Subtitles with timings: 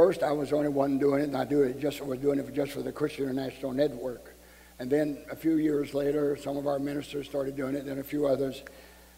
[0.00, 2.38] first, I was the only one doing it, and I do it just was doing
[2.38, 4.34] it just for the Christian International Network.
[4.78, 8.02] And then a few years later, some of our ministers started doing it, and a
[8.02, 8.62] few others.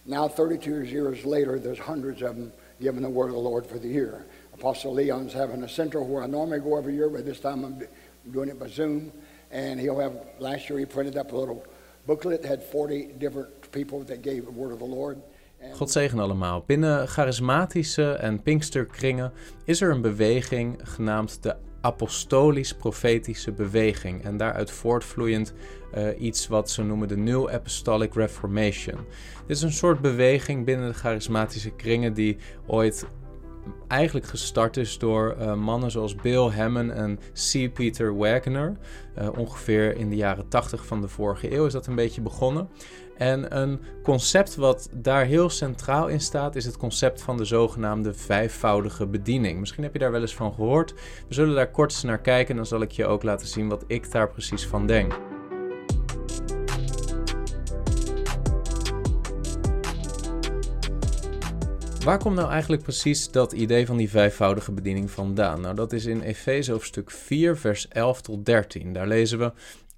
[0.07, 3.79] Now, 32 years later, there's hundreds of them giving the word of the Lord for
[3.79, 4.27] the year.
[4.55, 7.81] Apostle Leon's having a center where I normally go every year, but this time I'm
[8.33, 9.13] doing it by Zoom.
[9.53, 11.65] And he'll have, last year he printed up a little
[12.09, 15.23] booklet that had 40 different people that gave the word of the Lord.
[15.73, 16.65] God zegen allemaal.
[16.67, 19.33] Binnen charismatische en pinksterkringen
[19.65, 24.25] is er een beweging genaamd de apostolisch-profetische beweging.
[24.25, 25.53] En daaruit voortvloeiend
[25.95, 28.97] uh, iets wat ze noemen de New Apostolic Reformation.
[29.47, 32.37] Dit is een soort beweging binnen de charismatische kringen die
[32.67, 33.07] ooit
[33.89, 37.73] eigenlijk gestart is door uh, mannen zoals Bill Hammond en C.
[37.73, 38.77] Peter Wagner.
[39.19, 42.69] Uh, ongeveer in de jaren 80 van de vorige eeuw is dat een beetje begonnen.
[43.17, 48.15] En een concept wat daar heel centraal in staat, is het concept van de zogenaamde
[48.15, 49.61] vijfvoudige bediening.
[49.61, 50.95] Misschien heb je daar wel eens van gehoord.
[51.29, 53.69] We zullen daar kort eens naar kijken en dan zal ik je ook laten zien
[53.69, 55.15] wat ik daar precies van denk.
[62.05, 65.61] Waar komt nou eigenlijk precies dat idee van die vijfvoudige bediening vandaan?
[65.61, 68.93] Nou, dat is in Efeze hoofdstuk 4, vers 11 tot 13.
[68.93, 69.53] Daar lezen we: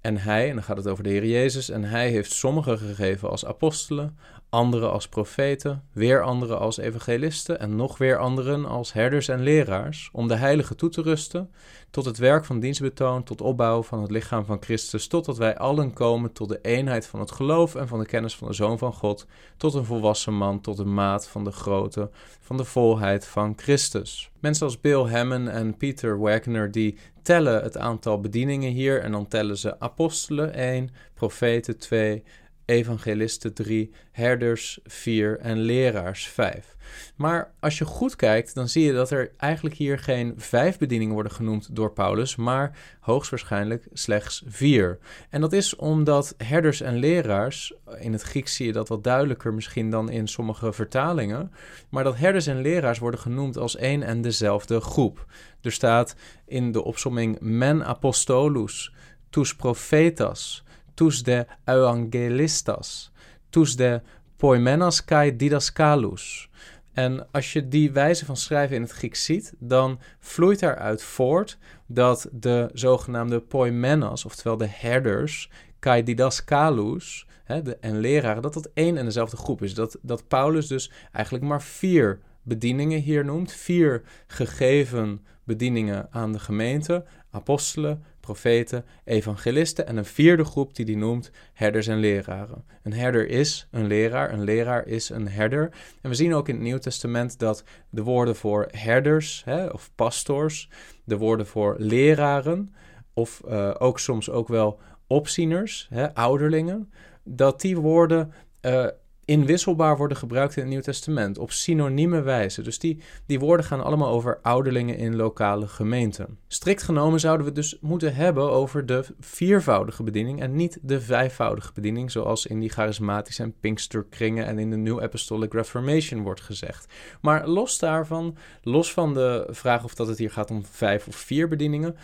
[0.05, 3.29] En hij, en dan gaat het over de Heer Jezus, en hij heeft sommigen gegeven
[3.29, 4.17] als apostelen,
[4.55, 10.09] anderen als profeten, weer anderen als evangelisten en nog weer anderen als herders en leraars,
[10.13, 11.51] om de heiligen toe te rusten,
[11.91, 15.93] tot het werk van dienstbetoon, tot opbouw van het lichaam van Christus, totdat wij allen
[15.93, 18.93] komen tot de eenheid van het geloof en van de kennis van de Zoon van
[18.93, 19.25] God,
[19.57, 24.29] tot een volwassen man, tot de maat van de grootte van de volheid van Christus.
[24.39, 29.27] Mensen als Bill Hammond en Peter Wagner die tellen het aantal bedieningen hier en dan
[29.27, 32.23] tellen ze apostelen 1, profeten 2,
[32.65, 36.75] evangelisten 3, herders 4 en leraars 5.
[37.15, 41.13] Maar als je goed kijkt, dan zie je dat er eigenlijk hier geen vijf bedieningen
[41.13, 44.99] worden genoemd door Paulus, maar hoogstwaarschijnlijk slechts vier.
[45.29, 49.53] En dat is omdat herders en leraars, in het Grieks zie je dat wat duidelijker
[49.53, 51.51] misschien dan in sommige vertalingen,
[51.89, 55.25] maar dat herders en leraars worden genoemd als één en dezelfde groep.
[55.61, 56.15] Er staat
[56.45, 58.93] in de opsomming men apostolus,
[59.29, 60.64] tus profetas,
[60.95, 63.11] tus de evangelistas,
[63.49, 64.01] tus de
[64.37, 66.49] poimenas kai didaskalus.
[66.93, 71.57] En als je die wijze van schrijven in het Grieks ziet, dan vloeit daaruit voort
[71.85, 78.69] dat de zogenaamde poimenas, oftewel de herders, kai didaskalus, hè, de, en leraren, dat dat
[78.73, 79.73] één en dezelfde groep is.
[79.73, 86.39] Dat, dat Paulus dus eigenlijk maar vier bedieningen hier noemt, vier gegeven bedieningen aan de
[86.39, 92.65] gemeente, apostelen, profeten, evangelisten en een vierde groep die hij noemt herders en leraren.
[92.83, 95.71] Een herder is een leraar, een leraar is een herder.
[96.01, 99.91] En we zien ook in het Nieuw Testament dat de woorden voor herders hè, of
[99.95, 100.69] pastors,
[101.03, 102.73] de woorden voor leraren
[103.13, 106.91] of uh, ook soms ook wel opzieners, hè, ouderlingen,
[107.23, 108.87] dat die woorden uh,
[109.25, 112.61] inwisselbaar worden gebruikt in het Nieuw Testament, op synonieme wijze.
[112.61, 116.37] Dus die, die woorden gaan allemaal over ouderlingen in lokale gemeenten.
[116.47, 121.01] Strikt genomen zouden we het dus moeten hebben over de viervoudige bediening en niet de
[121.01, 126.41] vijfvoudige bediening, zoals in die charismatische en Pinksterkringen en in de New Apostolic Reformation wordt
[126.41, 126.93] gezegd.
[127.21, 131.15] Maar los daarvan, los van de vraag of dat het hier gaat om vijf of
[131.15, 131.95] vier bedieningen,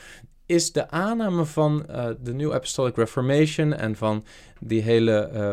[0.45, 4.25] is de aanname van uh, de New Apostolic Reformation en van
[4.59, 5.51] die hele uh,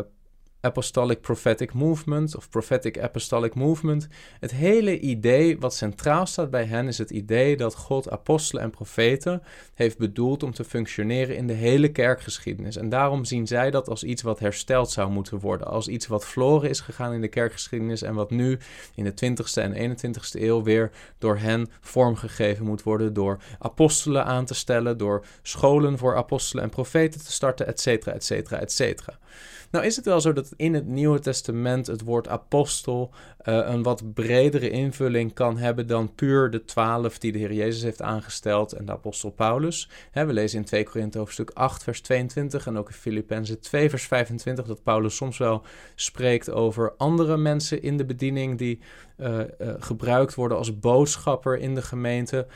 [0.61, 4.07] Apostolic Prophetic Movement of Prophetic Apostolic Movement.
[4.39, 8.69] Het hele idee wat centraal staat bij hen is het idee dat God apostelen en
[8.69, 9.41] profeten
[9.73, 12.75] heeft bedoeld om te functioneren in de hele kerkgeschiedenis.
[12.75, 16.25] En daarom zien zij dat als iets wat hersteld zou moeten worden, als iets wat
[16.25, 18.57] verloren is gegaan in de kerkgeschiedenis en wat nu
[18.95, 24.45] in de 20ste en 21ste eeuw weer door hen vormgegeven moet worden door apostelen aan
[24.45, 28.71] te stellen, door scholen voor apostelen en profeten te starten, et cetera, et cetera, et
[28.71, 29.19] cetera.
[29.71, 33.11] Nou is het wel zo dat in het Nieuwe Testament het woord apostel
[33.43, 38.01] een wat bredere invulling kan hebben dan puur de twaalf die de Heer Jezus heeft
[38.01, 39.89] aangesteld en de apostel Paulus.
[40.13, 44.03] we lezen in 2 Korinthe hoofdstuk 8 vers 22 en ook in Filippenzen 2 vers
[44.03, 45.61] 25 dat Paulus soms wel
[45.95, 48.79] spreekt over andere mensen in de bediening die
[49.17, 49.43] uh, uh,
[49.79, 52.47] gebruikt worden als boodschapper in de gemeente.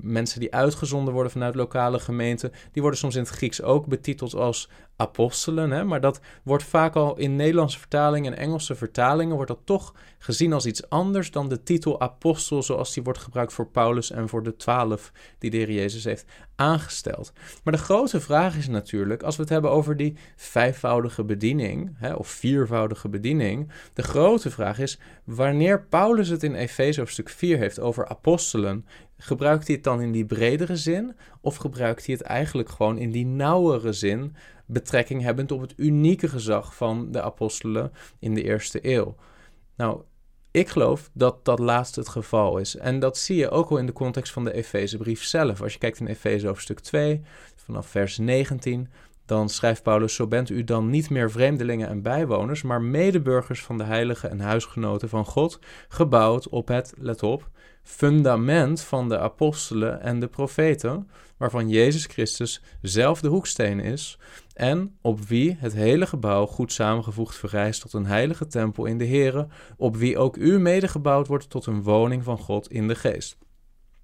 [0.00, 4.34] Mensen die uitgezonden worden vanuit lokale gemeenten, die worden soms in het Grieks ook betiteld
[4.34, 5.70] als apostelen.
[5.70, 5.84] Hè?
[5.84, 9.85] Maar dat wordt vaak al in Nederlandse vertalingen en Engelse vertalingen wordt dat toch
[10.18, 14.28] gezien als iets anders dan de titel apostel zoals die wordt gebruikt voor Paulus en
[14.28, 16.24] voor de twaalf die de Heer Jezus heeft
[16.56, 17.32] aangesteld.
[17.64, 22.12] Maar de grote vraag is natuurlijk, als we het hebben over die vijfvoudige bediening hè,
[22.12, 27.80] of viervoudige bediening, de grote vraag is wanneer Paulus het in Efeze hoofdstuk 4 heeft
[27.80, 28.86] over apostelen,
[29.18, 33.10] gebruikt hij het dan in die bredere zin of gebruikt hij het eigenlijk gewoon in
[33.10, 34.36] die nauwere zin
[34.66, 39.16] betrekking hebbend op het unieke gezag van de apostelen in de eerste eeuw.
[39.76, 40.02] Nou,
[40.50, 42.76] ik geloof dat dat laatste het geval is.
[42.76, 45.62] En dat zie je ook al in de context van de Efezebrief zelf.
[45.62, 47.22] Als je kijkt in Efeze hoofdstuk 2,
[47.56, 48.88] vanaf vers 19,
[49.26, 53.78] dan schrijft Paulus: Zo bent u dan niet meer vreemdelingen en bijwoners, maar medeburgers van
[53.78, 55.58] de heiligen en huisgenoten van God,
[55.88, 57.50] gebouwd op het, let op,
[57.82, 64.18] fundament van de apostelen en de profeten, waarvan Jezus Christus zelf de hoeksteen is,
[64.56, 69.06] en op wie het hele gebouw goed samengevoegd verrijst tot een heilige tempel in de
[69.06, 73.38] Here, op wie ook u medegebouwd wordt tot een woning van God in de geest.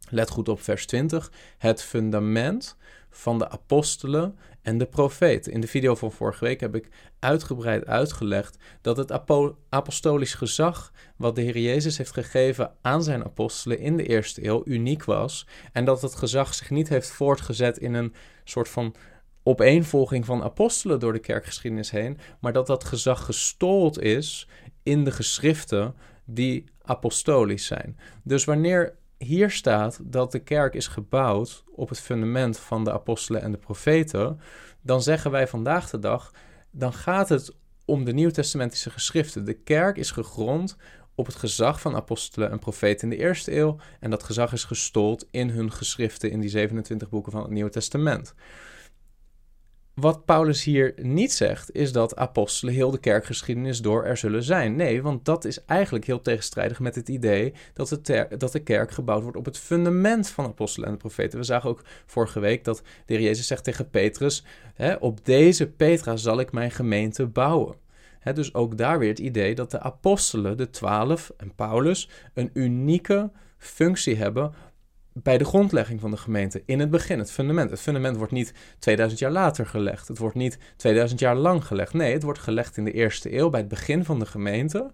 [0.08, 1.32] Let goed op vers 20.
[1.58, 2.76] Het fundament
[3.10, 5.52] van de apostelen en de profeten.
[5.52, 6.88] In de video van vorige week heb ik
[7.18, 9.12] uitgebreid uitgelegd dat het
[9.68, 14.62] apostolisch gezag wat de Heer Jezus heeft gegeven aan zijn apostelen in de eerste eeuw
[14.64, 18.14] uniek was en dat het gezag zich niet heeft voortgezet in een
[18.44, 18.94] soort van
[19.42, 24.48] opeenvolging van apostelen door de kerkgeschiedenis heen, maar dat dat gezag gestold is
[24.82, 25.94] in de geschriften
[26.24, 27.98] die apostolisch zijn.
[28.22, 33.42] Dus wanneer hier staat dat de kerk is gebouwd op het fundament van de apostelen
[33.42, 34.40] en de profeten,
[34.80, 36.32] dan zeggen wij vandaag de dag,
[36.70, 37.54] dan gaat het
[37.84, 39.44] om de Nieuwtestamentische geschriften.
[39.44, 40.76] De kerk is gegrond
[41.14, 44.64] op het gezag van apostelen en profeten in de eerste eeuw en dat gezag is
[44.64, 48.34] gestold in hun geschriften in die 27 boeken van het Nieuwe Testament.
[49.94, 54.76] Wat Paulus hier niet zegt, is dat apostelen heel de kerkgeschiedenis door er zullen zijn.
[54.76, 58.90] Nee, want dat is eigenlijk heel tegenstrijdig met het idee dat, de, dat de kerk
[58.90, 61.38] gebouwd wordt op het fundament van apostelen en de profeten.
[61.38, 64.44] We zagen ook vorige week dat de heer Jezus zegt tegen Petrus:
[64.74, 67.76] hè, Op deze Petra zal ik mijn gemeente bouwen.
[68.34, 73.30] dus ook daar weer het idee dat de apostelen, de twaalf en Paulus, een unieke
[73.58, 74.54] functie hebben
[75.12, 77.70] bij de grondlegging van de gemeente, in het begin, het fundament.
[77.70, 80.08] Het fundament wordt niet 2000 jaar later gelegd.
[80.08, 81.92] Het wordt niet 2000 jaar lang gelegd.
[81.92, 84.90] Nee, het wordt gelegd in de eerste eeuw, bij het begin van de gemeente.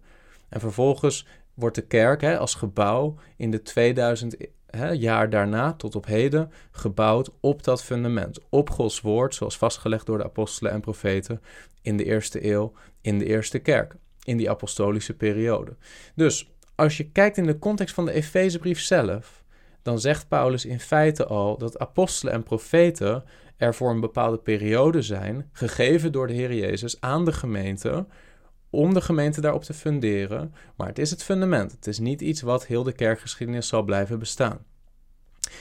[0.48, 4.36] En vervolgens wordt de kerk hè, als gebouw in de 2000
[4.66, 8.38] hè, jaar daarna tot op heden gebouwd op dat fundament.
[8.48, 11.40] Op Gods woord, zoals vastgelegd door de apostelen en profeten
[11.82, 15.76] in de eerste eeuw, in de eerste kerk, in die apostolische periode.
[16.14, 19.44] Dus als je kijkt in de context van de Efezebrief zelf
[19.82, 23.24] dan zegt Paulus in feite al dat apostelen en profeten
[23.56, 28.06] er voor een bepaalde periode zijn, gegeven door de Heer Jezus aan de gemeente,
[28.70, 30.54] om de gemeente daarop te funderen.
[30.76, 31.72] Maar het is het fundament.
[31.72, 34.58] Het is niet iets wat heel de kerkgeschiedenis zal blijven bestaan.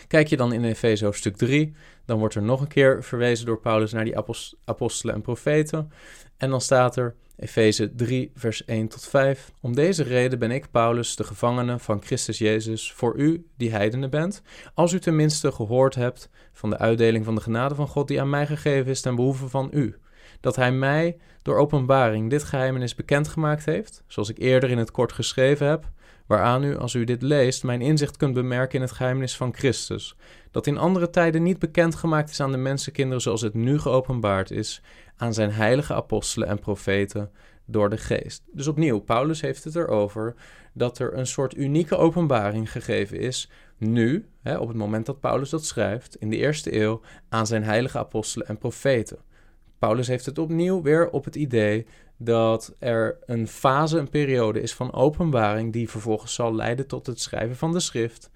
[0.08, 1.76] Kijk je dan in Efeze hoofdstuk 3,
[2.06, 4.18] dan wordt er nog een keer verwezen door Paulus naar die
[4.66, 5.92] apostelen en profeten.
[6.38, 9.52] En dan staat er Efeze 3, vers 1 tot 5.
[9.62, 14.10] Om deze reden ben ik, Paulus, de gevangene van Christus Jezus, voor u die heidenen
[14.10, 14.42] bent,
[14.74, 18.30] als u tenminste gehoord hebt van de uitdeling van de genade van God die aan
[18.30, 19.96] mij gegeven is ten behoeve van u.
[20.40, 25.12] Dat hij mij door openbaring dit geheimenis bekendgemaakt heeft, zoals ik eerder in het kort
[25.12, 25.90] geschreven heb,
[26.28, 30.16] waaraan u, als u dit leest, mijn inzicht kunt bemerken in het geheimnis van Christus,
[30.52, 34.82] dat in andere tijden niet bekendgemaakt is aan de mensenkinderen zoals het nu geopenbaard is,
[35.18, 37.32] aan zijn heilige apostelen en profeten
[37.66, 38.44] door de geest.
[38.52, 40.36] Dus opnieuw, Paulus heeft het erover
[40.74, 45.50] dat er een soort unieke openbaring gegeven is, nu, hè, op het moment dat Paulus
[45.50, 49.18] dat schrijft, in de eerste eeuw, aan zijn heilige apostelen en profeten.
[49.80, 51.86] Paulus heeft het opnieuw weer op het idee
[52.18, 57.22] dat er een fase, een periode is van openbaring die vervolgens zal leiden tot het
[57.22, 58.30] schrijven van de schrift.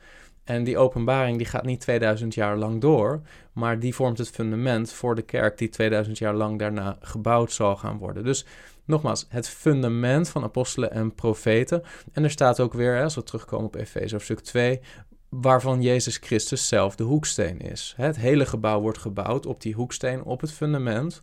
[0.44, 3.22] En die openbaring die gaat niet 2000 jaar lang door,
[3.54, 7.76] maar die vormt het fundament voor de kerk die 2000 jaar lang daarna gebouwd zal
[7.76, 8.24] gaan worden.
[8.24, 8.46] Dus
[8.86, 11.84] nogmaals, het fundament van apostelen en profeten.
[12.12, 14.80] En er staat ook weer, als we terugkomen op Efeze hoofdstuk 2,
[15.30, 17.94] waarvan Jezus Christus zelf de hoeksteen is.
[17.98, 21.22] Het hele gebouw wordt gebouwd op die hoeksteen, op het fundament.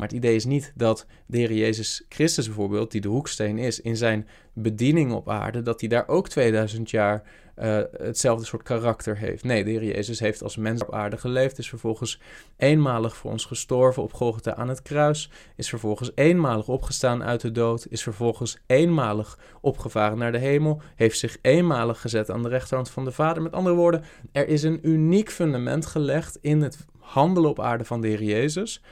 [0.00, 3.80] Maar het idee is niet dat de Heer Jezus Christus bijvoorbeeld, die de hoeksteen is,
[3.80, 7.22] in zijn bediening op aarde, dat hij daar ook 2000 jaar
[7.58, 9.44] uh, hetzelfde soort karakter heeft.
[9.44, 12.20] Nee, de Heer Jezus heeft als mens op aarde geleefd, is vervolgens
[12.56, 17.52] eenmalig voor ons gestorven op Golgotha aan het kruis, is vervolgens eenmalig opgestaan uit de
[17.52, 22.90] dood, is vervolgens eenmalig opgevaren naar de hemel, heeft zich eenmalig gezet aan de rechterhand
[22.90, 23.42] van de Vader.
[23.42, 28.00] Met andere woorden, er is een uniek fundament gelegd in het handelen op aarde van
[28.00, 28.82] de Heer Jezus.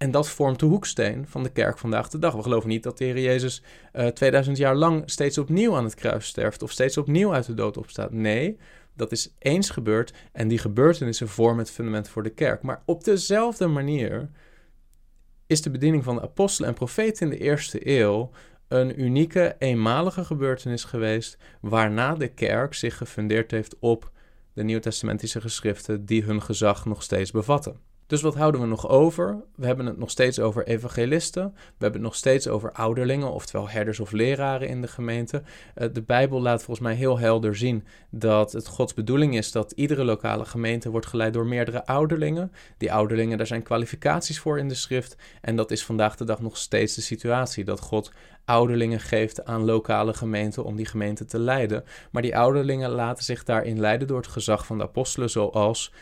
[0.00, 2.34] En dat vormt de hoeksteen van de kerk vandaag de dag.
[2.34, 5.84] We geloven niet dat de Heer Jezus uh, eh, 2000 jaar lang steeds opnieuw aan
[5.84, 8.12] het kruis sterft of steeds opnieuw uit de dood opstaat.
[8.12, 8.58] Nee,
[8.94, 12.62] dat is eens gebeurd en die gebeurtenissen vormen het fundament voor de kerk.
[12.62, 14.30] Maar op dezelfde manier
[15.46, 18.30] is de bediening van de apostelen en profeten in de eerste eeuw
[18.68, 24.10] een unieke, eenmalige gebeurtenis geweest, waarna de kerk zich gefundeerd heeft op
[24.52, 27.89] de Nieuwtestamentische geschriften die hun gezag nog steeds bevatten.
[28.10, 29.42] Dus wat houden we nog over?
[29.54, 31.52] We hebben het nog steeds over evangelisten.
[31.54, 35.42] We hebben het nog steeds over ouderlingen, oftewel herders of leraren in de gemeente.
[35.76, 39.72] Uh, de Bijbel laat volgens mij heel helder zien dat het Gods bedoeling is dat
[39.72, 42.52] iedere lokale gemeente wordt geleid door meerdere ouderlingen.
[42.78, 45.16] Die ouderlingen, daar zijn kwalificaties voor in de schrift.
[45.40, 47.64] En dat is vandaag de dag nog steeds de situatie.
[47.64, 48.12] Dat God
[48.44, 51.84] ouderlingen geeft aan lokale gemeenten om die gemeente te leiden.
[52.10, 55.92] Maar die ouderlingen laten zich daarin leiden door het gezag van de apostelen, zoals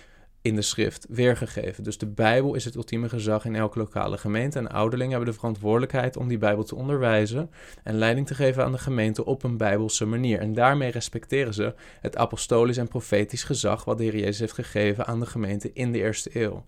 [0.42, 1.85] in de schrift weergegeven.
[1.85, 4.59] Dus de Bijbel is het ultieme gezag in elke lokale gemeente.
[4.59, 7.50] En ouderlingen hebben de verantwoordelijkheid om die Bijbel te onderwijzen
[7.83, 10.38] en leiding te geven aan de gemeente op een Bijbelse manier.
[10.38, 15.07] En daarmee respecteren ze het apostolisch en profetisch gezag wat de Heer Jezus heeft gegeven
[15.07, 16.64] aan de gemeente in de eerste eeuw.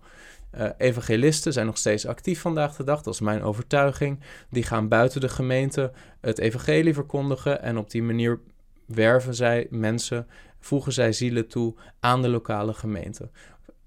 [0.57, 4.19] Uh, evangelisten zijn nog steeds actief vandaag de dag, dat is mijn overtuiging.
[4.49, 8.39] Die gaan buiten de gemeente het evangelie verkondigen en op die manier
[8.85, 10.27] werven zij mensen,
[10.59, 13.29] voegen zij zielen toe aan de lokale gemeente.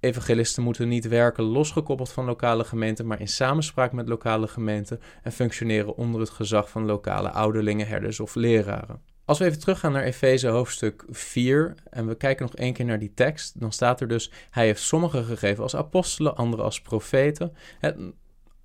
[0.05, 5.33] Evangelisten moeten niet werken losgekoppeld van lokale gemeenten, maar in samenspraak met lokale gemeenten en
[5.33, 9.01] functioneren onder het gezag van lokale ouderlingen, herders of leraren.
[9.25, 12.99] Als we even teruggaan naar Efeze hoofdstuk 4 en we kijken nog één keer naar
[12.99, 17.53] die tekst, dan staat er dus: Hij heeft sommigen gegeven als apostelen, anderen als profeten.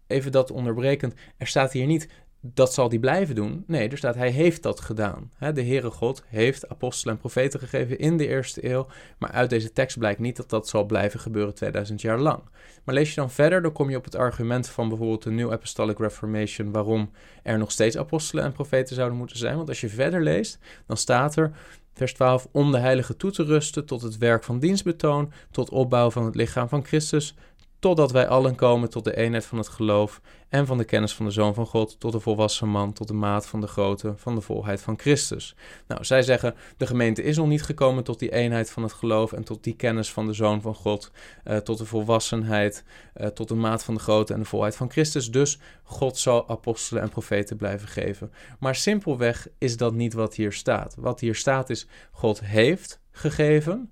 [0.07, 2.09] Even dat onderbrekend, er staat hier niet
[2.41, 3.63] dat zal hij blijven doen.
[3.67, 5.31] Nee, er staat hij heeft dat gedaan.
[5.39, 8.87] de Heere God heeft apostelen en profeten gegeven in de eerste eeuw.
[9.17, 12.43] Maar uit deze tekst blijkt niet dat dat zal blijven gebeuren 2000 jaar lang.
[12.83, 15.51] Maar lees je dan verder, dan kom je op het argument van bijvoorbeeld de New
[15.51, 16.71] Apostolic Reformation.
[16.71, 17.11] waarom
[17.43, 19.55] er nog steeds apostelen en profeten zouden moeten zijn.
[19.55, 21.51] Want als je verder leest, dan staat er.
[21.93, 26.11] Vers 12, om de heilige toe te rusten tot het werk van dienstbetoon, tot opbouw
[26.11, 27.35] van het lichaam van Christus,
[27.79, 31.25] totdat wij allen komen tot de eenheid van het geloof en van de kennis van
[31.25, 34.35] de Zoon van God, tot de volwassen man, tot de maat van de grootte van
[34.35, 35.55] de volheid van Christus.
[35.87, 39.31] Nou, zij zeggen, de gemeente is nog niet gekomen tot die eenheid van het geloof
[39.33, 41.11] en tot die kennis van de Zoon van God,
[41.45, 42.83] uh, tot de volwassenheid,
[43.15, 45.31] uh, tot de maat van de grootte en de volheid van Christus.
[45.31, 48.31] Dus God zal apostelen en profeten blijven geven.
[48.59, 50.95] Maar simpelweg is dat niet wat hier staat.
[50.97, 53.91] Wat hier staat is, God heeft gegeven,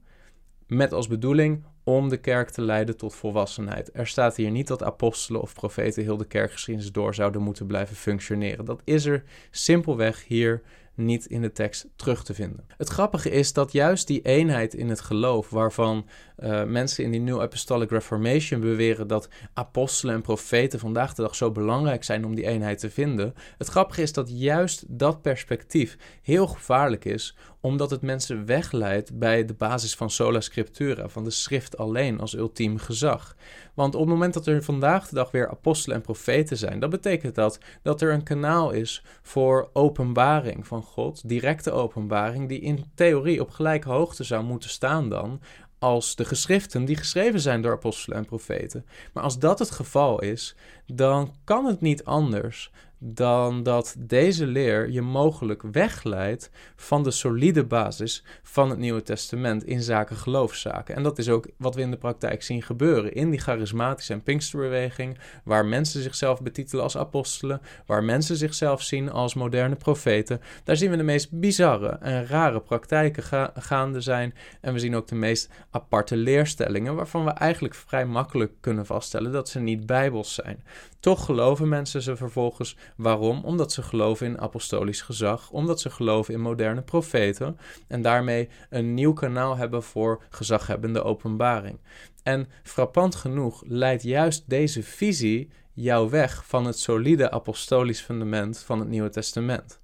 [0.67, 3.89] met als bedoeling om de kerk te leiden tot volwassenheid.
[3.93, 7.95] Er staat hier niet dat apostelen of profeten heel de kerkgeschiedenis door zouden moeten blijven
[7.95, 8.65] functioneren.
[8.65, 10.61] Dat is er simpelweg hier
[10.97, 12.65] niet in de tekst terug te vinden.
[12.77, 16.05] Het grappige is dat juist die eenheid in het geloof, waarvan
[16.39, 21.35] uh, mensen in die New Apostolic Reformation beweren dat apostelen en profeten vandaag de dag
[21.35, 23.33] zo belangrijk zijn om die eenheid te vinden.
[23.57, 29.45] Het grappige is dat juist dat perspectief heel gevaarlijk is, omdat het mensen wegleidt bij
[29.45, 33.35] de basis van sola scriptura, van de schrift alleen als ultiem gezag.
[33.73, 36.89] Want op het moment dat er vandaag de dag weer apostelen en profeten zijn, dan
[36.89, 42.85] betekent dat dat er een kanaal is voor openbaring van God, directe openbaring, die in
[42.95, 45.41] theorie op gelijke hoogte zou moeten staan dan
[45.79, 48.85] als de geschriften die geschreven zijn door apostelen en profeten.
[49.13, 54.89] Maar als dat het geval is, dan kan het niet anders dan dat deze leer
[54.89, 60.95] je mogelijk wegleidt van de solide basis van het Nieuwe Testament in zaken geloofszaken.
[60.95, 64.23] En dat is ook wat we in de praktijk zien gebeuren in die charismatische en
[64.23, 70.41] pinksterbeweging, waar mensen zichzelf betitelen als apostelen, waar mensen zichzelf zien als moderne profeten.
[70.63, 74.33] Daar zien we de meest bizarre en rare praktijken gaande zijn.
[74.61, 79.31] En we zien ook de meest aparte leerstellingen, waarvan we eigenlijk vrij makkelijk kunnen vaststellen
[79.31, 80.63] dat ze niet bijbels zijn.
[81.07, 82.77] Toch geloven mensen ze vervolgens.
[82.95, 83.43] Waarom?
[83.43, 88.93] Omdat ze geloven in apostolisch gezag, omdat ze geloven in moderne profeten en daarmee een
[88.93, 91.79] nieuw kanaal hebben voor gezaghebbende openbaring.
[92.23, 98.79] En frappant genoeg leidt juist deze visie jou weg van het solide apostolisch fundament van
[98.79, 99.79] het Nieuwe Testament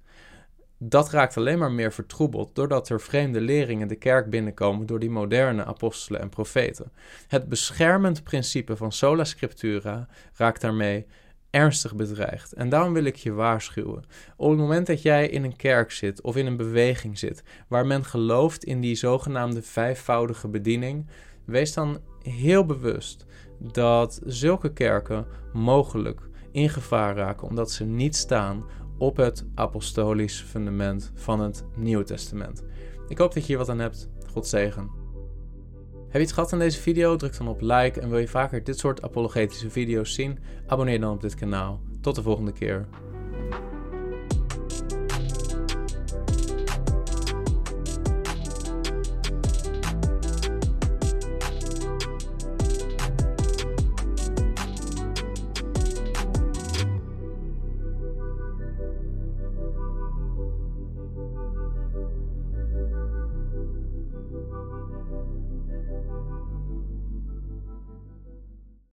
[0.88, 5.10] dat raakt alleen maar meer vertroebeld doordat er vreemde leringen de kerk binnenkomen door die
[5.10, 6.92] moderne apostelen en profeten.
[7.28, 11.06] Het beschermend principe van sola scriptura raakt daarmee
[11.50, 12.52] ernstig bedreigd.
[12.52, 14.04] En daarom wil ik je waarschuwen.
[14.36, 17.86] Op het moment dat jij in een kerk zit of in een beweging zit waar
[17.86, 21.06] men gelooft in die zogenaamde vijfvoudige bediening,
[21.44, 23.26] wees dan heel bewust
[23.58, 26.20] dat zulke kerken mogelijk
[26.52, 28.64] in gevaar raken omdat ze niet staan
[28.98, 32.64] op het apostolisch fundament van het Nieuwe Testament.
[33.08, 34.08] Ik hoop dat je hier wat aan hebt.
[34.32, 34.90] God zegen.
[36.12, 37.16] je iets gehad aan deze video?
[37.16, 40.38] Druk dan op like en wil je vaker dit soort apologetische video's zien?
[40.66, 41.80] Abonneer dan op dit kanaal.
[42.00, 42.88] Tot de volgende keer.